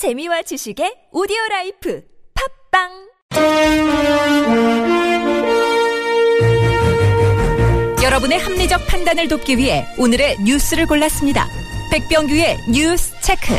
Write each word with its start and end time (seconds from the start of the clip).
재미와 0.00 0.40
지식의 0.40 1.10
오디오 1.12 1.36
라이프 1.50 2.02
팟빵 2.72 2.88
여러분의 8.02 8.38
합리적 8.38 8.80
판단을 8.86 9.28
돕기 9.28 9.58
위해 9.58 9.84
오늘의 9.98 10.38
뉴스를 10.42 10.86
골랐습니다. 10.86 11.46
백병규의 11.92 12.56
뉴스 12.72 13.12
체크. 13.20 13.52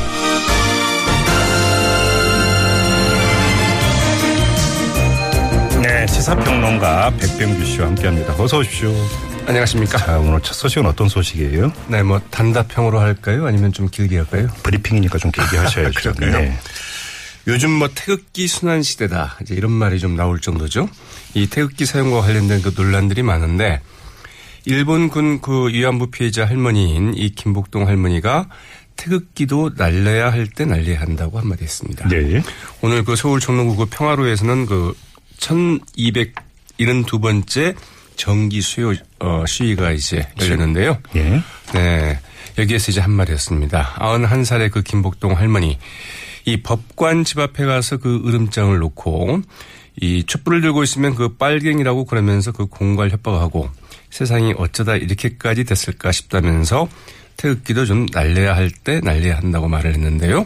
네, 5.83 6.07
시사평론가 6.07 7.11
백병규 7.19 7.63
씨와 7.65 7.85
함께합니다. 7.89 8.33
어서 8.41 8.57
오십시오. 8.57 8.91
안녕하십니까. 9.47 9.97
자, 9.97 10.19
오늘 10.19 10.39
첫 10.41 10.53
소식은 10.53 10.85
어떤 10.85 11.09
소식이에요? 11.09 11.73
네, 11.87 12.03
뭐 12.03 12.21
단답형으로 12.29 12.99
할까요? 12.99 13.47
아니면 13.47 13.73
좀 13.73 13.89
길게 13.89 14.17
할까요? 14.17 14.47
브리핑이니까 14.63 15.17
좀 15.17 15.31
길게 15.31 15.57
하셔야죠. 15.57 16.13
네. 16.21 16.55
요즘 17.47 17.71
뭐 17.71 17.89
태극기 17.93 18.47
순환 18.47 18.81
시대다. 18.83 19.37
이제 19.41 19.55
이런 19.55 19.71
말이 19.71 19.99
좀 19.99 20.15
나올 20.15 20.39
정도죠. 20.39 20.87
이 21.33 21.47
태극기 21.47 21.85
사용과 21.85 22.21
관련된 22.21 22.61
그 22.61 22.71
논란들이 22.75 23.23
많은데 23.23 23.81
일본군 24.65 25.41
그 25.41 25.69
위안부 25.69 26.11
피해자 26.11 26.45
할머니인 26.45 27.13
이 27.15 27.31
김복동 27.31 27.87
할머니가 27.87 28.47
태극기도 28.95 29.71
날려야 29.75 30.31
할 30.31 30.45
때 30.47 30.65
날려야 30.65 31.01
한다고 31.01 31.39
한마디 31.39 31.63
했습니다. 31.63 32.07
네. 32.09 32.43
오늘 32.81 33.03
그 33.03 33.15
서울 33.15 33.39
종로구 33.39 33.75
그 33.75 33.85
평화로에서는 33.85 34.67
그 34.67 34.93
1272번째 35.39 37.75
정기 38.15 38.61
수요 38.61 38.93
어, 39.21 39.45
시위가 39.45 39.91
이제 39.91 40.27
열렸는데요. 40.39 40.97
예. 41.15 41.41
네. 41.73 42.19
여기에서 42.57 42.91
이제 42.91 42.99
한마디 43.01 43.31
했습니다. 43.31 43.93
91살의 43.99 44.71
그 44.71 44.81
김복동 44.81 45.37
할머니. 45.37 45.77
이 46.45 46.61
법관 46.61 47.23
집 47.23 47.39
앞에 47.39 47.65
가서 47.65 47.97
그 47.97 48.21
으름장을 48.25 48.77
놓고 48.79 49.41
이 50.01 50.23
촛불을 50.25 50.61
들고 50.61 50.83
있으면 50.83 51.13
그 51.15 51.35
빨갱이라고 51.35 52.05
그러면서 52.05 52.51
그 52.51 52.65
공갈 52.65 53.11
협박하고 53.11 53.69
세상이 54.09 54.55
어쩌다 54.57 54.95
이렇게까지 54.95 55.63
됐을까 55.65 56.11
싶다면서 56.11 56.87
태극기도 57.37 57.85
좀 57.85 58.07
날려야 58.11 58.55
할 58.55 58.71
때 58.83 58.99
날려야 59.01 59.37
한다고 59.37 59.67
말을 59.67 59.93
했는데요. 59.93 60.45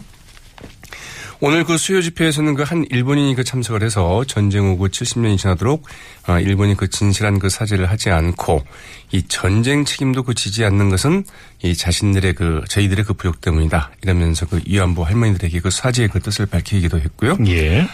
오늘 1.46 1.64
그 1.64 1.78
수요 1.78 2.02
집회에서는 2.02 2.56
그 2.56 2.66
한 2.66 2.88
일본인이 2.90 3.36
그 3.36 3.44
참석을 3.44 3.84
해서 3.84 4.24
전쟁 4.26 4.66
후고 4.66 4.88
70년이 4.88 5.38
지나도록 5.38 5.84
아, 6.26 6.40
일본이 6.40 6.76
그 6.76 6.90
진실한 6.90 7.38
그 7.38 7.50
사죄를 7.50 7.86
하지 7.86 8.10
않고 8.10 8.64
이 9.12 9.22
전쟁 9.28 9.86
책임도 9.86 10.24
그 10.24 10.34
지지 10.34 10.66
않는 10.66 10.90
것은 10.90 11.24
이 11.62 11.76
자신들의 11.76 12.34
그 12.34 12.64
저희들의 12.68 13.06
그 13.06 13.14
부욕 13.14 13.42
때문이다 13.42 13.92
이러면서 14.02 14.48
그 14.48 14.60
위안부 14.66 15.04
할머니들에게 15.04 15.60
그 15.60 15.70
사죄의 15.70 16.10
그 16.10 16.20
뜻을 16.20 16.48
밝히기도 16.48 17.00
했고요. 17.00 17.38
예. 17.46 17.88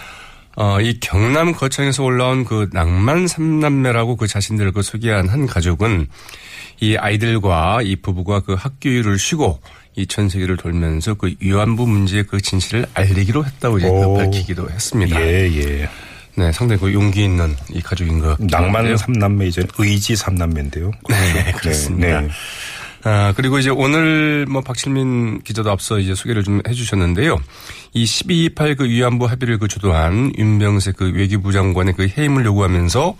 어, 0.56 0.82
이 0.82 1.00
경남 1.00 1.54
거창에서 1.54 2.04
올라온 2.04 2.44
그 2.46 2.70
낭만 2.74 3.28
삼남매라고 3.28 4.18
그 4.18 4.28
자신들을 4.28 4.74
그 4.74 4.82
소개한 4.82 5.30
한 5.30 5.46
가족은 5.48 6.08
이 6.82 6.98
아이들과 6.98 7.82
이 7.84 7.96
부부가 7.96 8.42
그 8.42 8.54
학교일을 8.54 9.18
쉬고 9.18 9.60
이 9.96 10.06
전 10.06 10.30
세계를 10.30 10.58
돌면서 10.58 11.14
그 11.16 11.34
위안부 11.40 11.86
문제의 11.86 12.24
그 12.24 12.40
진실을 12.42 12.86
알리기로 12.94 13.46
했다고 13.46 13.78
이제 13.78 13.88
그 13.90 13.94
오. 13.94 14.18
밝히기도 14.18 14.70
했습니다. 14.70 15.22
예, 15.22 15.50
예. 15.54 15.90
네, 16.36 16.52
상당히 16.54 16.80
그 16.80 16.94
용기 16.94 17.26
있는 17.26 17.54
이 17.70 17.82
가족인 17.82 18.20
것 18.20 18.38
낭만. 18.40 18.96
삼남매 18.96 19.48
이제 19.48 19.66
의지 19.78 20.16
삼남매인데요. 20.16 20.92
네, 21.10 21.52
그렇습니다. 21.52 22.22
네. 22.22 22.30
아, 23.04 23.34
그리고 23.36 23.60
이제 23.60 23.70
오늘 23.70 24.46
뭐 24.48 24.62
박실민 24.62 25.42
기자도 25.42 25.72
앞서 25.72 26.00
이제 26.00 26.14
소개를 26.16 26.44
좀 26.44 26.62
해주셨는데요. 26.68 27.38
이 27.94 28.06
1228 28.06 28.76
그 28.78 28.86
위안부 28.86 29.26
합의를 29.26 29.58
그 29.58 29.68
주도한 29.68 30.34
윤병세 30.38 30.94
그 30.94 31.12
외교부 31.12 31.52
장관의 31.52 31.96
그 31.96 32.08
해임을 32.08 32.46
요구하면서 32.46 33.16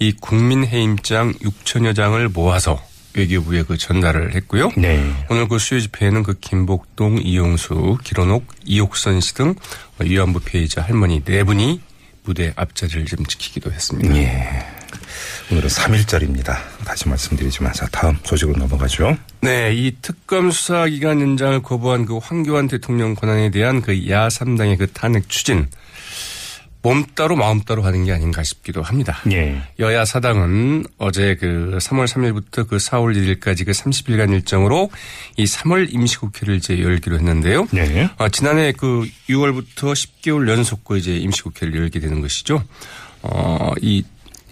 이 0.00 0.12
국민 0.12 0.64
해임장 0.64 1.34
6천여 1.34 1.94
장을 1.94 2.28
모아서 2.28 2.82
외교부에 3.14 3.62
그 3.62 3.76
전달을 3.76 4.34
했고요. 4.34 4.70
네. 4.76 5.12
오늘 5.28 5.48
그 5.48 5.58
수요 5.58 5.80
집회에는 5.80 6.22
그 6.22 6.34
김복동, 6.38 7.18
이용수, 7.22 7.98
기론옥, 8.04 8.46
이옥선 8.64 9.20
씨 9.20 9.34
등 9.34 9.54
위안부 9.98 10.40
피해자 10.40 10.82
할머니 10.82 11.22
네 11.24 11.42
분이 11.42 11.80
무대 12.24 12.52
앞자리를 12.56 13.06
좀 13.06 13.24
지키기도 13.26 13.72
했습니다. 13.72 14.14
예. 14.16 14.77
오늘은 15.50 15.68
3일짜리입니다. 15.68 16.56
다시 16.84 17.08
말씀드리지만 17.08 17.72
자, 17.72 17.86
다음 17.90 18.18
소식으로 18.22 18.58
넘어가죠. 18.58 19.16
네, 19.40 19.72
이 19.74 19.96
특검 20.02 20.50
수사 20.50 20.86
기간 20.86 21.22
연장을 21.22 21.62
거부한 21.62 22.04
그 22.04 22.18
황교안 22.18 22.68
대통령 22.68 23.14
권한에 23.14 23.50
대한 23.50 23.80
그야 23.80 24.28
3당의 24.28 24.78
그 24.78 24.88
탄핵 24.92 25.28
추진 25.30 25.66
몸 26.82 27.04
따로 27.14 27.34
마음 27.34 27.60
따로 27.62 27.82
하는 27.82 28.04
게 28.04 28.12
아닌가 28.12 28.42
싶기도 28.42 28.82
합니다. 28.82 29.20
예. 29.32 29.60
여야 29.78 30.04
사당은 30.04 30.84
어제 30.98 31.34
그 31.34 31.78
3월 31.80 32.06
3일부터 32.06 32.68
그 32.68 32.76
4월 32.76 33.16
1일까지 33.16 33.64
그 33.64 33.72
30일간 33.72 34.32
일정으로 34.32 34.90
이 35.36 35.44
3월 35.44 35.92
임시국회를 35.92 36.56
이제 36.56 36.80
열기로 36.80 37.16
했는데요. 37.16 37.68
네. 37.72 38.08
어, 38.18 38.28
지난해 38.28 38.72
그 38.72 39.08
6월부터 39.28 39.92
10개월 39.92 40.48
연속 40.48 40.84
그 40.84 40.98
이제 40.98 41.16
임시국회를 41.16 41.74
열게 41.74 42.00
되는 42.00 42.20
것이죠. 42.20 42.62
어, 43.22 43.72
이 43.80 44.04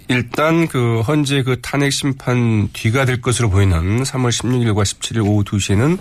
일단 0.08 0.68
그 0.68 1.02
현재 1.04 1.42
그 1.42 1.60
탄핵 1.60 1.90
심판 1.90 2.68
뒤가 2.72 3.04
될 3.04 3.20
것으로 3.20 3.50
보이는 3.50 4.02
3월 4.02 4.30
16일과 4.30 4.82
17일 4.82 5.26
오후 5.26 5.42
2시에는 5.44 5.98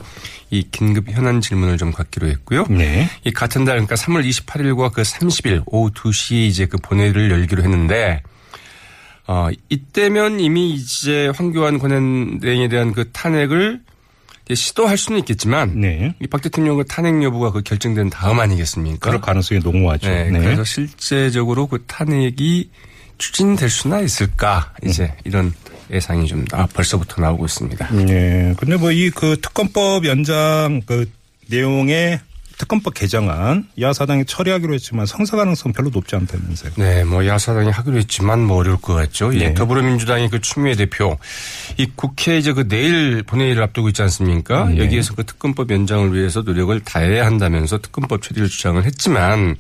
이 0.51 0.67
긴급 0.71 1.09
현안 1.09 1.41
질문을 1.41 1.77
좀 1.77 1.91
갖기로 1.91 2.27
했고요. 2.27 2.65
네. 2.69 3.09
이 3.23 3.31
같은 3.31 3.65
달 3.65 3.75
그러니까 3.75 3.95
3월 3.95 4.27
28일과 4.27 4.91
그 4.91 5.01
30일 5.01 5.63
오후 5.65 5.91
2시에 5.91 6.47
이제 6.47 6.65
그 6.65 6.77
본회의를 6.77 7.31
열기로 7.31 7.63
했는데 7.63 8.21
어 9.27 9.49
이때면 9.69 10.39
이미 10.39 10.75
이제 10.75 11.31
황교안 11.35 11.79
권한대행에 11.79 12.67
대한 12.67 12.93
그 12.93 13.11
탄핵을 13.11 13.81
시도할 14.53 14.97
수는 14.97 15.19
있겠지만 15.21 15.81
네. 15.81 16.13
이박 16.21 16.43
대통령 16.43 16.77
그 16.77 16.85
탄핵 16.85 17.23
여부가 17.23 17.51
그 17.51 17.63
결정된 17.63 18.11
다음 18.11 18.39
아니겠습니까? 18.39 18.99
그럴 18.99 19.19
가능성이 19.19 19.61
농후하죠. 19.61 20.07
네, 20.07 20.29
그래서 20.29 20.63
실제적으로 20.63 21.65
그 21.65 21.83
탄핵이 21.87 22.69
추진될 23.17 23.69
수나 23.69 23.99
있을까 24.01 24.73
이제 24.83 25.13
이런 25.23 25.53
예상이 25.91 26.27
좀 26.27 26.45
아, 26.51 26.65
벌써부터 26.67 27.21
나오고 27.21 27.45
있습니다. 27.45 27.89
예. 28.09 28.53
근데 28.57 28.75
뭐 28.77 28.91
이 28.91 29.11
그 29.11 29.37
특검법 29.41 30.05
연장 30.05 30.81
그 30.85 31.09
내용의 31.47 32.19
특검법 32.57 32.93
개정안 32.93 33.67
야사당이 33.79 34.23
처리하기로 34.25 34.73
했지만 34.75 35.05
성사 35.05 35.35
가능성 35.35 35.73
별로 35.73 35.89
높지 35.89 36.15
않다면서요. 36.15 36.71
네, 36.77 37.03
뭐 37.03 37.25
야사당이 37.27 37.69
하기로 37.69 37.97
했지만 37.97 38.39
뭐 38.45 38.57
어려울 38.57 38.77
것 38.77 38.93
같죠. 38.93 39.35
예, 39.35 39.49
네. 39.49 39.53
더불어민주당의 39.53 40.29
그 40.29 40.39
추미애 40.39 40.73
대표 40.75 41.17
이 41.77 41.85
국회 41.95 42.37
이제 42.37 42.53
그 42.53 42.67
내일 42.69 43.23
본회의를 43.23 43.61
앞두고 43.61 43.89
있지 43.89 44.01
않습니까? 44.03 44.69
네. 44.69 44.77
여기에서 44.77 45.13
그 45.15 45.25
특검법 45.25 45.69
연장을 45.69 46.13
위해서 46.13 46.41
노력을 46.43 46.79
다해야 46.79 47.25
한다면서 47.25 47.79
특검법 47.79 48.21
처리를 48.21 48.47
주장을 48.47 48.81
했지만 48.85 49.57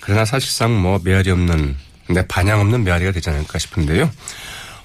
그러나 0.00 0.24
사실상 0.24 0.76
뭐 0.82 1.00
메아리 1.02 1.30
없는 1.30 1.76
네, 2.08 2.26
반향 2.26 2.60
없는 2.60 2.84
메아리가 2.84 3.12
되지 3.12 3.30
않을까 3.30 3.58
싶은데요. 3.58 4.10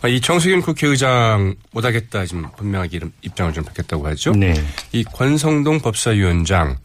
아, 0.02 0.08
이 0.08 0.20
정수균 0.20 0.62
국회의장 0.62 1.56
못하겠다 1.72 2.26
지금 2.26 2.48
분명하게 2.58 3.00
입장을 3.22 3.54
좀 3.54 3.64
밝혔다고 3.64 4.08
하죠. 4.08 4.32
네. 4.32 4.54
이 4.92 5.04
권성동 5.04 5.80
법사위원장 5.80 6.78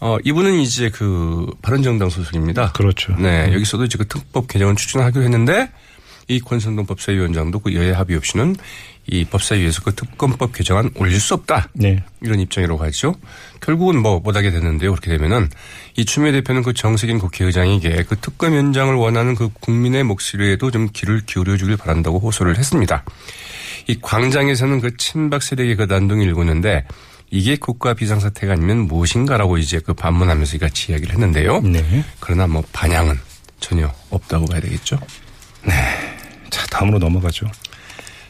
어 0.00 0.16
이분은 0.24 0.54
이제 0.60 0.90
그 0.90 1.46
바른정당 1.62 2.08
소속입니다. 2.08 2.72
그렇죠. 2.72 3.14
네, 3.16 3.52
여기서도 3.52 3.84
이제 3.84 3.96
그 3.98 4.06
특법 4.06 4.48
개정을 4.48 4.74
추진하기로 4.76 5.24
했는데 5.24 5.70
이 6.26 6.40
권성동 6.40 6.86
법사위원장도 6.86 7.60
그 7.60 7.74
여야 7.74 7.98
합의 7.98 8.16
없이는 8.16 8.56
이 9.10 9.24
법사위에서 9.24 9.82
그 9.82 9.94
특검법 9.94 10.52
개정안 10.52 10.90
올릴 10.96 11.18
수 11.18 11.34
없다. 11.34 11.70
네. 11.72 12.02
이런 12.20 12.40
입장이라고 12.40 12.82
하죠. 12.84 13.14
결국은 13.60 14.02
뭐 14.02 14.20
못하게 14.20 14.50
됐는데요. 14.50 14.90
그렇게 14.90 15.10
되면은 15.10 15.48
이 15.96 16.04
추미애 16.04 16.32
대표는 16.32 16.62
그 16.62 16.74
정세균 16.74 17.18
국회의장에게 17.18 18.04
그 18.04 18.16
특검 18.20 18.54
연장을 18.54 18.94
원하는 18.94 19.34
그 19.34 19.48
국민의 19.60 20.04
목소리에도 20.04 20.70
좀 20.70 20.88
귀를 20.92 21.22
기울여 21.24 21.56
주길 21.56 21.76
바란다고 21.78 22.18
호소를 22.18 22.58
했습니다. 22.58 23.04
이 23.86 23.98
광장에서는 24.00 24.80
그 24.80 24.96
친박 24.98 25.42
세력의 25.42 25.76
그 25.76 25.82
난동이 25.84 26.24
일고 26.24 26.42
있는데 26.42 26.84
이게 27.30 27.56
국가 27.56 27.94
비상사태가 27.94 28.54
아니면 28.54 28.80
무엇인가라고 28.80 29.56
이제 29.56 29.80
그 29.80 29.94
반문하면서 29.94 30.58
같이 30.58 30.92
이야기를 30.92 31.14
했는데요. 31.14 31.60
네. 31.60 32.04
그러나 32.20 32.46
뭐 32.46 32.62
반향은 32.72 33.18
전혀 33.60 33.90
없다고 34.10 34.46
봐야 34.46 34.60
되겠죠. 34.60 34.98
자, 36.50 36.66
다음으로 36.66 36.98
넘어가죠. 36.98 37.46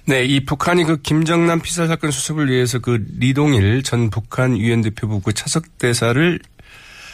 네, 0.08 0.24
이 0.24 0.42
북한이 0.42 0.84
그 0.84 1.02
김정남 1.02 1.60
피살 1.60 1.86
사건 1.86 2.10
수습을 2.10 2.48
위해서 2.48 2.78
그 2.78 3.04
리동일 3.18 3.82
전 3.82 4.08
북한 4.08 4.56
유엔 4.56 4.80
대표부 4.80 5.20
그 5.20 5.34
차석 5.34 5.76
대사를 5.76 6.38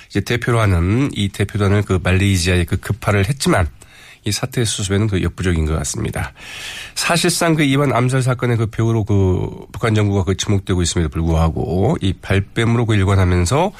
이제 0.08 0.20
대표로 0.20 0.60
하는 0.60 1.10
이 1.12 1.28
대표단을 1.28 1.82
그 1.82 1.98
말레이시아에 2.00 2.62
그 2.62 2.76
급파를 2.76 3.28
했지만 3.28 3.66
이 4.24 4.30
사태 4.30 4.64
수습에는 4.64 5.08
그 5.08 5.24
역부족인 5.24 5.66
것 5.66 5.74
같습니다. 5.78 6.32
사실상 6.94 7.56
그 7.56 7.64
이번 7.64 7.92
암살 7.92 8.22
사건의 8.22 8.58
그 8.58 8.66
배우로 8.66 9.02
그 9.02 9.66
북한 9.72 9.96
정부가 9.96 10.22
그 10.22 10.36
지목되고 10.36 10.80
있음에도 10.80 11.08
불구하고 11.08 11.96
이 12.00 12.12
발뺌으로 12.12 12.86
그 12.86 12.94
일관하면서 12.94 13.72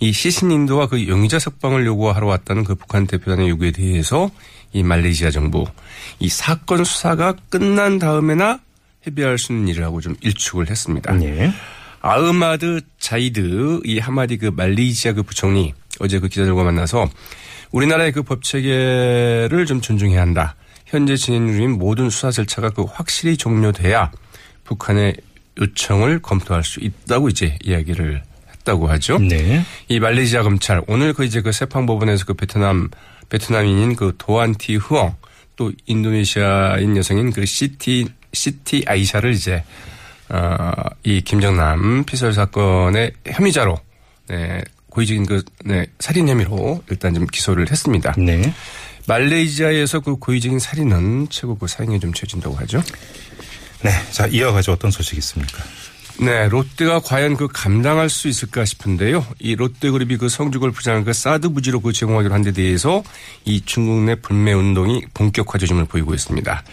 이 0.00 0.12
시신 0.12 0.50
인도와 0.50 0.88
그 0.88 1.08
용의자 1.08 1.38
석방을 1.38 1.86
요구하러 1.86 2.26
왔다는 2.26 2.64
그 2.64 2.74
북한 2.74 3.06
대표단의 3.06 3.48
요구에 3.48 3.70
대해서 3.70 4.30
이 4.72 4.82
말레이시아 4.82 5.30
정부 5.30 5.64
이 6.18 6.28
사건 6.28 6.84
수사가 6.84 7.34
끝난 7.48 7.98
다음에나 7.98 8.60
해비할 9.06 9.38
수 9.38 9.52
있는 9.52 9.68
일을 9.68 9.84
하고 9.84 10.00
좀 10.00 10.14
일축을 10.20 10.68
했습니다. 10.70 11.20
예. 11.22 11.52
아흐마드 12.00 12.80
자이드 12.98 13.80
이 13.84 13.98
하마디 13.98 14.36
그 14.38 14.46
말레이시아 14.54 15.14
그 15.14 15.22
부총리 15.22 15.74
어제 16.00 16.18
그 16.20 16.28
기자들과 16.28 16.62
만나서 16.64 17.08
우리나라의 17.72 18.12
그 18.12 18.22
법 18.22 18.42
체계를 18.42 19.66
좀 19.66 19.80
존중해야 19.80 20.20
한다. 20.20 20.54
현재 20.86 21.16
진행 21.16 21.52
중인 21.52 21.72
모든 21.78 22.08
수사 22.08 22.30
절차가 22.30 22.70
그 22.70 22.82
확실히 22.82 23.36
종료돼야 23.36 24.10
북한의 24.64 25.16
요청을 25.60 26.20
검토할 26.20 26.62
수 26.64 26.80
있다고 26.80 27.28
이제 27.28 27.58
이야기를 27.62 28.22
했다고 28.68 28.88
하죠. 28.90 29.18
네. 29.18 29.64
이 29.88 29.98
말레이시아 29.98 30.42
검찰 30.42 30.82
오늘 30.86 31.14
그 31.14 31.24
이제 31.24 31.40
그 31.40 31.50
세팡 31.50 31.86
법원에서 31.86 32.26
그 32.26 32.34
베트남 32.34 32.90
베트남인인 33.30 33.96
그 33.96 34.14
도안티 34.18 34.76
후엉 34.76 35.16
또 35.56 35.72
인도네시아인 35.86 36.96
여성인 36.96 37.32
그 37.32 37.46
시티 37.46 38.08
시티 38.32 38.84
아이샤를 38.86 39.32
이제 39.32 39.64
어이 40.28 41.22
김정남 41.22 42.04
피살 42.04 42.34
사건의 42.34 43.12
혐의자로 43.26 43.80
네 44.28 44.62
고의적인 44.90 45.26
그 45.26 45.42
네, 45.64 45.86
살인 45.98 46.28
혐의로 46.28 46.82
일단 46.90 47.14
좀 47.14 47.26
기소를 47.26 47.70
했습니다. 47.70 48.14
네. 48.18 48.52
말레이시아에서 49.06 50.00
그 50.00 50.16
고의적인 50.16 50.58
살인은 50.58 51.28
최고 51.30 51.56
그 51.56 51.66
사형에 51.66 51.98
좀 51.98 52.12
처진다고 52.12 52.54
하죠. 52.56 52.82
네. 53.82 53.90
자, 54.10 54.26
이어가죠. 54.26 54.72
어떤 54.72 54.90
소식이 54.90 55.16
있습니까? 55.18 55.62
네, 56.20 56.48
롯데가 56.48 56.98
과연 56.98 57.36
그 57.36 57.46
감당할 57.46 58.08
수 58.10 58.26
있을까 58.26 58.64
싶은데요. 58.64 59.24
이 59.38 59.54
롯데그룹이 59.54 60.16
그 60.16 60.28
성주골프장을 60.28 61.04
그 61.04 61.12
사드 61.12 61.50
부지로 61.50 61.80
그 61.80 61.92
제공하기로 61.92 62.34
한 62.34 62.42
데 62.42 62.50
대해서 62.52 63.04
이 63.44 63.60
중국 63.64 64.02
내 64.04 64.16
불매 64.16 64.52
운동이 64.52 65.02
본격화 65.14 65.58
조짐을 65.58 65.84
보이고 65.84 66.14
있습니다. 66.14 66.64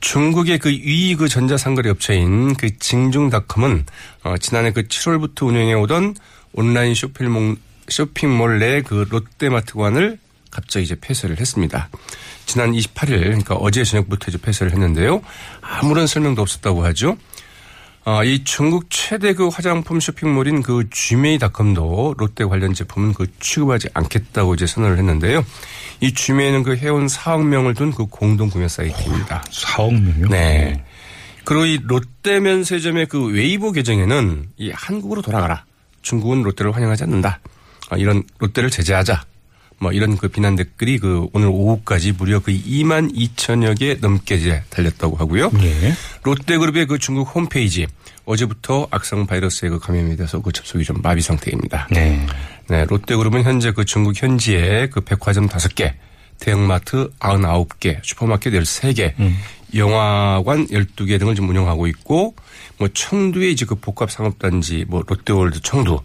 중국의 0.00 0.58
그 0.58 0.70
위이 0.70 1.14
그 1.16 1.28
전자상거래 1.28 1.90
업체인 1.90 2.54
그 2.54 2.76
징중닷컴은 2.78 3.84
어, 4.24 4.38
지난해 4.38 4.72
그 4.72 4.82
7월부터 4.84 5.46
운영해 5.46 5.74
오던 5.74 6.16
온라인 6.54 6.94
쇼핑몰, 6.94 7.56
쇼핑몰 7.88 8.58
내 8.58 8.82
그 8.82 9.06
롯데마트관을 9.10 10.18
갑자기 10.50 10.84
이제 10.84 10.94
폐쇄를 11.00 11.40
했습니다. 11.40 11.88
지난 12.46 12.72
28일, 12.72 13.20
그러니까 13.22 13.54
어제 13.54 13.84
저녁부터 13.84 14.26
이제 14.28 14.38
폐쇄를 14.38 14.72
했는데요. 14.72 15.22
아무런 15.62 16.06
설명도 16.06 16.42
없었다고 16.42 16.84
하죠. 16.86 17.16
아, 18.04 18.24
이 18.24 18.42
중국 18.42 18.86
최대 18.90 19.32
그 19.32 19.46
화장품 19.46 20.00
쇼핑몰인 20.00 20.62
그 20.62 20.88
쥐메이닷컴도 20.90 22.16
롯데 22.18 22.44
관련 22.44 22.74
제품은 22.74 23.14
그 23.14 23.26
취급하지 23.38 23.88
않겠다고 23.94 24.54
이제 24.54 24.66
선언을 24.66 24.98
했는데요. 24.98 25.44
이 26.00 26.12
쥐메이는 26.12 26.64
그 26.64 26.74
회원 26.76 27.06
4억 27.06 27.44
명을 27.46 27.74
둔 27.74 27.92
그 27.92 28.06
공동 28.06 28.50
구매 28.50 28.66
사이트입니다. 28.66 29.44
4억 29.50 29.92
명이요? 29.92 30.28
네. 30.28 30.84
그리고 31.44 31.64
이 31.64 31.78
롯데 31.80 32.40
면세점의 32.40 33.06
그 33.06 33.26
웨이보 33.26 33.70
계정에는 33.70 34.48
이 34.56 34.70
한국으로 34.72 35.22
돌아가라. 35.22 35.64
중국은 36.02 36.42
롯데를 36.42 36.74
환영하지 36.74 37.04
않는다. 37.04 37.38
아, 37.90 37.96
이런 37.96 38.24
롯데를 38.38 38.70
제재하자. 38.70 39.24
뭐 39.82 39.90
이런 39.90 40.16
그 40.16 40.28
비난 40.28 40.54
댓글이 40.54 40.98
그 40.98 41.26
오늘 41.32 41.48
오후까지 41.48 42.12
무려 42.12 42.38
그 42.38 42.52
2만 42.52 43.12
2천여 43.16 43.76
개 43.76 43.94
넘게 44.00 44.36
이제 44.36 44.62
달렸다고 44.70 45.16
하고요. 45.16 45.50
예. 45.60 45.92
롯데그룹의 46.22 46.86
그 46.86 47.00
중국 47.00 47.34
홈페이지 47.34 47.88
어제부터 48.24 48.86
악성 48.92 49.26
바이러스에 49.26 49.70
그 49.70 49.80
감염이 49.80 50.16
돼서 50.16 50.40
그 50.40 50.52
접속이 50.52 50.84
좀 50.84 51.02
마비 51.02 51.20
상태입니다. 51.20 51.88
네. 51.90 52.24
네, 52.68 52.84
롯데그룹은 52.84 53.42
현재 53.42 53.72
그 53.72 53.84
중국 53.84 54.22
현지에 54.22 54.88
그 54.88 55.00
백화점 55.00 55.48
5개, 55.48 55.94
대형마트 56.38 57.10
99개, 57.18 57.98
슈퍼마켓 58.04 58.52
13개, 58.52 59.14
영화관 59.74 60.68
12개 60.68 61.18
등을 61.18 61.34
좀 61.34 61.48
운영하고 61.48 61.88
있고 61.88 62.36
뭐 62.78 62.86
청두에 62.94 63.50
이제 63.50 63.66
그 63.66 63.74
복합 63.74 64.12
상업단지 64.12 64.84
뭐 64.86 65.02
롯데월드 65.04 65.60
청두, 65.60 65.98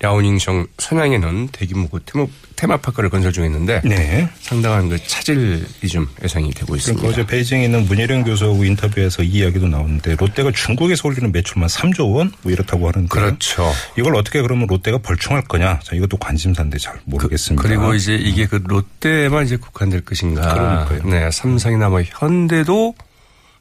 랴오닝성 0.00 0.66
선양에는 0.78 1.48
대규모 1.52 1.88
그 1.88 2.00
테마, 2.04 2.26
테마파크를 2.56 3.10
건설 3.10 3.32
중했는데 3.32 3.82
네. 3.84 4.28
상당한 4.40 4.88
그 4.88 4.98
차질이 5.06 5.62
좀 5.90 6.08
예상이 6.24 6.50
되고 6.52 6.74
있습니다. 6.74 7.00
그러니까 7.00 7.22
어제 7.22 7.26
베이징에 7.26 7.64
있는 7.64 7.84
문예령 7.84 8.24
교수하고 8.24 8.64
인터뷰에서 8.64 9.22
이 9.22 9.28
이야기도 9.28 9.68
나오는데 9.68 10.16
롯데가 10.16 10.50
중국에서 10.52 11.06
올리는 11.06 11.30
매출만 11.30 11.68
3조 11.68 12.14
원? 12.14 12.32
뭐 12.42 12.50
이렇다고 12.50 12.88
하는데. 12.88 13.08
그렇죠. 13.08 13.70
이걸 13.98 14.16
어떻게 14.16 14.40
그러면 14.40 14.66
롯데가 14.66 14.96
벌충할 14.98 15.42
거냐? 15.42 15.80
자, 15.82 15.94
이것도 15.94 16.16
관심사인데 16.16 16.78
잘 16.78 16.98
모르겠습니다. 17.04 17.62
그 17.62 17.68
리고 17.68 17.94
이제 17.94 18.14
이게 18.14 18.46
그 18.46 18.62
롯데만 18.64 19.44
이제 19.44 19.56
국한될 19.56 20.00
것인가. 20.06 20.54
그러니까요. 20.54 21.10
네, 21.10 21.30
삼성이나 21.30 21.90
뭐 21.90 22.02
현대도 22.02 22.94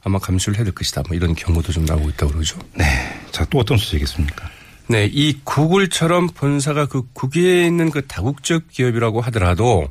아마 0.03 0.19
감수를 0.19 0.57
해야 0.57 0.63
될 0.63 0.74
것이다. 0.74 1.03
뭐 1.09 1.18
이런 1.18 1.35
경고도 1.35 1.74
좀 1.74 1.83
나오고 1.83 2.09
있다고 2.12 2.31
그러죠. 2.31 2.57
네. 2.75 2.85
자, 3.31 3.45
또 3.50 3.59
어떤 3.59 3.77
소식이 3.77 4.03
있습니까? 4.03 4.50
네, 4.89 5.09
이 5.12 5.39
구글처럼 5.44 6.27
본사가 6.30 6.88
그 6.88 7.03
국외에 7.13 7.65
있는 7.65 7.91
그 7.91 8.07
다국적 8.07 8.69
기업이라고 8.69 9.21
하더라도 9.21 9.88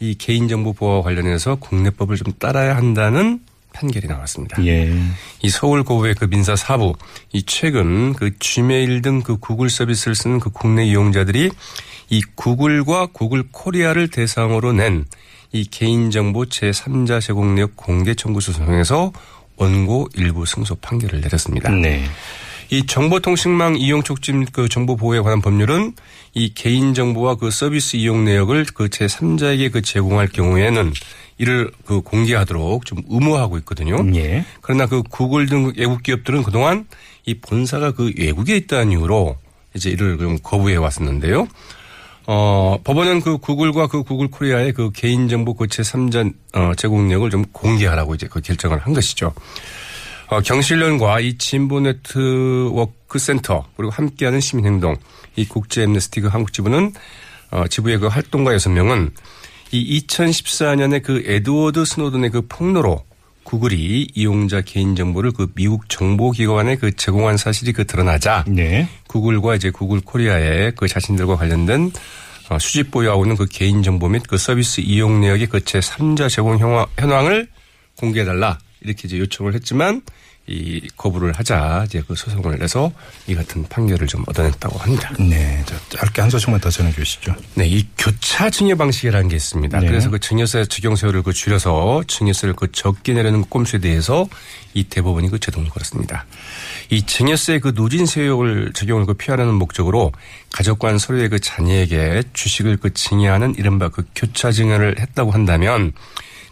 이 0.00 0.14
개인정보 0.14 0.72
보호와 0.72 1.02
관련해서 1.02 1.56
국내법을 1.56 2.16
좀 2.16 2.32
따라야 2.38 2.76
한다는 2.76 3.40
판결이 3.72 4.08
나왔습니다. 4.08 4.64
예. 4.66 4.92
이 5.42 5.48
서울고법의 5.50 6.14
그 6.14 6.28
민사 6.28 6.56
사부 6.56 6.94
이 7.32 7.42
최근 7.44 8.14
그 8.14 8.38
지메일 8.38 9.02
등 9.02 9.22
그 9.22 9.36
구글 9.36 9.68
서비스를 9.68 10.14
쓰는 10.14 10.40
그 10.40 10.50
국내 10.50 10.86
이용자들이 10.86 11.50
이 12.10 12.22
구글과 12.34 13.08
구글 13.12 13.44
코리아를 13.52 14.08
대상으로 14.08 14.72
낸 14.72 15.04
이 15.52 15.64
개인정보 15.64 16.44
제3자 16.44 17.20
제공 17.20 17.54
내역 17.54 17.76
공개 17.76 18.14
청구 18.14 18.40
소송에서 18.40 19.12
원고 19.56 20.08
일부 20.14 20.44
승소 20.44 20.76
판결을 20.76 21.20
내렸습니다. 21.20 21.70
네. 21.70 22.04
이 22.70 22.84
정보통신망 22.84 23.76
이용 23.76 24.02
촉진 24.02 24.44
그 24.46 24.68
정보 24.68 24.96
보호에 24.96 25.20
관한 25.20 25.40
법률은 25.40 25.94
이 26.34 26.52
개인 26.54 26.92
정보와 26.92 27.36
그 27.36 27.50
서비스 27.50 27.96
이용 27.96 28.24
내역을 28.24 28.66
그 28.74 28.88
제3자에게 28.88 29.72
그 29.72 29.82
제공할 29.82 30.28
경우에는 30.28 30.92
이를 31.38 31.70
그 31.86 32.00
공개하도록 32.02 32.84
좀 32.84 32.98
의무화하고 33.08 33.58
있거든요. 33.58 34.04
예. 34.14 34.44
그러나 34.60 34.86
그 34.86 35.02
구글 35.02 35.46
등 35.46 35.72
외국 35.76 36.02
기업들은 36.02 36.42
그동안 36.42 36.86
이 37.24 37.34
본사가 37.34 37.92
그 37.92 38.12
외국에 38.18 38.56
있다는 38.56 38.92
이유로 38.92 39.36
이제 39.74 39.90
이를 39.90 40.18
좀 40.18 40.38
거부해 40.42 40.76
왔었는데요. 40.76 41.46
어, 42.26 42.78
법원은 42.84 43.22
그 43.22 43.38
구글과 43.38 43.86
그 43.86 44.02
구글 44.02 44.28
코리아의 44.28 44.74
그 44.74 44.90
개인정보 44.92 45.54
그 45.54 45.66
제3자 45.66 46.34
어, 46.52 46.72
제공 46.76 47.08
내역을 47.08 47.30
좀 47.30 47.44
공개하라고 47.52 48.14
이제 48.14 48.26
그 48.28 48.42
결정을 48.42 48.78
한 48.78 48.92
것이죠. 48.92 49.32
어, 50.30 50.40
경실련과 50.40 51.20
이 51.20 51.38
진보 51.38 51.80
네트워크 51.80 53.18
센터 53.18 53.64
그리고 53.76 53.90
함께하는 53.92 54.40
시민행동 54.40 54.96
이 55.36 55.46
국제 55.46 55.82
엠네스티 55.82 56.20
그 56.20 56.28
한국 56.28 56.52
지부는 56.52 56.92
어, 57.50 57.64
지부의 57.68 57.98
그 57.98 58.06
활동가 58.08 58.52
6명은 58.52 59.10
이 59.72 60.00
2014년에 60.06 61.02
그 61.02 61.22
에드워드 61.26 61.84
스노든의 61.84 62.30
그 62.30 62.42
폭로로 62.46 63.04
구글이 63.44 64.08
이용자 64.14 64.60
개인 64.62 64.94
정보를 64.94 65.30
그 65.32 65.50
미국 65.54 65.88
정보 65.88 66.30
기관에 66.30 66.76
그 66.76 66.94
제공한 66.94 67.38
사실이 67.38 67.72
그 67.72 67.86
드러나자 67.86 68.44
네. 68.46 68.86
구글과 69.06 69.54
이제 69.56 69.70
구글 69.70 70.00
코리아의 70.02 70.72
그 70.76 70.86
자신들과 70.88 71.36
관련된 71.36 71.90
어, 72.50 72.58
수집 72.58 72.90
보유하고 72.90 73.24
있는 73.24 73.36
그 73.36 73.46
개인 73.46 73.82
정보 73.82 74.08
및 74.08 74.22
그 74.28 74.36
서비스 74.36 74.82
이용 74.82 75.22
내역의 75.22 75.46
그 75.46 75.60
제 75.64 75.78
3자 75.80 76.28
제공 76.28 76.58
현황- 76.58 76.86
현황을 76.98 77.48
공개해달라 77.98 78.58
이렇게 78.82 79.02
이제 79.04 79.18
요청을 79.18 79.54
했지만 79.54 80.02
이 80.48 80.80
거부를 80.96 81.32
하자 81.32 81.84
이제 81.86 82.02
그 82.06 82.14
소송을 82.14 82.58
내서 82.58 82.90
이 83.26 83.34
같은 83.34 83.64
판결을 83.68 84.06
좀 84.06 84.24
얻어냈다고 84.26 84.78
합니다. 84.78 85.12
네. 85.18 85.62
자, 85.66 85.78
짧게 85.90 86.22
한 86.22 86.30
소식만 86.30 86.58
더 86.60 86.70
전해 86.70 86.90
주시죠. 86.90 87.34
네, 87.54 87.66
이 87.66 87.86
교차 87.98 88.48
증여 88.48 88.76
방식이라는 88.76 89.28
게 89.28 89.36
있습니다. 89.36 89.78
네. 89.78 89.86
그래서 89.86 90.08
그 90.08 90.18
증여세 90.18 90.64
적용 90.64 90.96
세월을 90.96 91.22
그 91.22 91.34
줄여서 91.34 92.04
증여세를 92.08 92.56
그 92.56 92.72
적게 92.72 93.12
내려는 93.12 93.42
꼼수에 93.42 93.80
대해서 93.80 94.26
이 94.72 94.84
대법원이 94.84 95.28
그 95.28 95.38
제동을 95.38 95.68
걸었습니다. 95.68 96.24
이 96.88 97.02
증여세 97.02 97.58
그 97.58 97.74
누진 97.74 98.06
세율 98.06 98.72
적용을 98.72 99.04
그 99.04 99.12
피하려는 99.12 99.52
목적으로 99.52 100.12
가족 100.50 100.78
간 100.78 100.96
서로의 100.96 101.28
그 101.28 101.38
자녀에게 101.40 102.22
주식을 102.32 102.78
그 102.78 102.94
증여하는 102.94 103.56
이른바 103.58 103.90
그 103.90 104.06
교차 104.14 104.50
증여를 104.50 104.98
했다고 104.98 105.30
한다면 105.30 105.92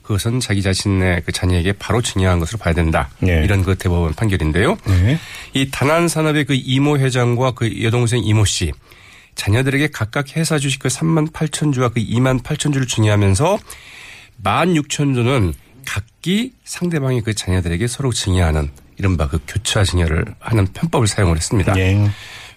그것은 0.06 0.38
자기 0.38 0.62
자신의 0.62 1.22
그 1.26 1.32
자녀에게 1.32 1.72
바로 1.72 2.00
증여한 2.00 2.38
것으로 2.38 2.58
봐야 2.58 2.72
된다. 2.72 3.10
네. 3.18 3.42
이런 3.44 3.64
그 3.64 3.74
대법원 3.74 4.14
판결인데요. 4.14 4.78
네. 4.86 5.18
이 5.52 5.68
단안 5.70 6.06
산업의 6.06 6.44
그 6.44 6.54
이모 6.54 6.96
회장과 6.96 7.52
그 7.52 7.82
여동생 7.82 8.22
이모 8.22 8.44
씨 8.44 8.72
자녀들에게 9.34 9.88
각각 9.88 10.36
회사 10.36 10.58
주식 10.60 10.78
그 10.78 10.88
3만 10.88 11.32
8천 11.32 11.74
주와 11.74 11.88
그 11.88 12.00
2만 12.00 12.42
8천 12.42 12.72
주를 12.72 12.86
증여하면서 12.86 13.58
16,000조는 14.44 15.54
각기 15.84 16.52
상대방의 16.64 17.22
그 17.22 17.34
자녀들에게 17.34 17.86
서로 17.88 18.12
증여하는 18.12 18.70
이른바 18.98 19.28
그 19.28 19.40
교차 19.46 19.82
증여를 19.84 20.24
하는 20.38 20.66
편법을 20.72 21.08
사용을 21.08 21.36
했습니다. 21.36 21.76
예. 21.78 22.08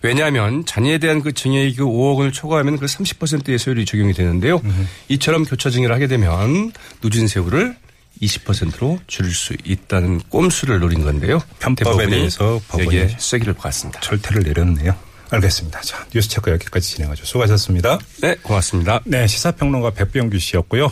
왜냐하면 0.01 0.65
자녀에 0.65 0.97
대한 0.97 1.21
그 1.21 1.33
증여액이 1.33 1.75
그 1.75 1.83
5억 1.83 2.17
원을 2.17 2.31
초과하면 2.31 2.77
그 2.77 2.85
30%의 2.85 3.59
세율이 3.59 3.85
적용이 3.85 4.13
되는데요. 4.13 4.61
이처럼 5.07 5.45
교차 5.45 5.69
증여를 5.69 5.93
하게 5.93 6.07
되면 6.07 6.71
누진 7.01 7.27
세율을 7.27 7.75
20%로 8.21 8.99
줄일 9.07 9.33
수 9.33 9.55
있다는 9.63 10.19
꼼수를 10.29 10.79
노린 10.79 11.03
건데요. 11.03 11.41
편법에 11.59 12.07
대해서 12.07 12.59
법원이 12.67 13.15
쐐기를 13.17 13.53
박았습니다. 13.53 14.01
절퇴를 14.01 14.43
내렸네요. 14.43 14.95
알겠습니다. 15.31 15.81
자, 15.81 16.05
뉴스 16.11 16.27
체크 16.27 16.49
여기까지 16.51 16.95
진행하죠. 16.95 17.23
수고하셨습니다. 17.23 17.99
네, 18.21 18.35
고맙습니다. 18.41 18.99
네, 19.05 19.27
시사평론가 19.27 19.91
백병규 19.91 20.39
씨였고요. 20.39 20.91